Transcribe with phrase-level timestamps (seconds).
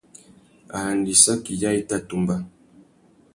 [0.77, 2.35] Arandissaki yâā i tà tumba.